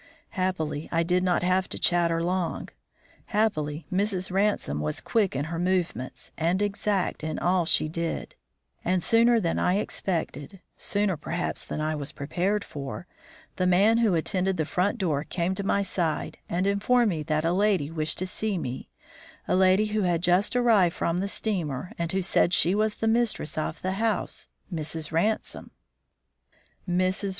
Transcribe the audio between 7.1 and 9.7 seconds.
in all she did, and, sooner than